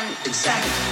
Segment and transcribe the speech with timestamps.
[0.00, 0.90] Exact.